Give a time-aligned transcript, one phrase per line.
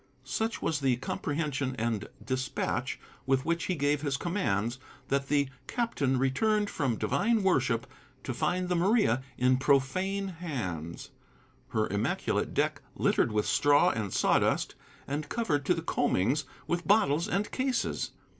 [0.25, 6.17] Such was the comprehension and despatch with which he gave his commands that the captain
[6.17, 7.85] returned from divine worship
[8.23, 11.11] to find the Maria in profane hands,
[11.67, 14.73] her immaculate deck littered with straw and sawdust,
[15.07, 18.09] and covered to the coamings with bottles and cases.